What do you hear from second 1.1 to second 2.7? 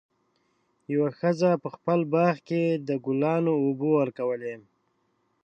ښځه په خپل باغ کې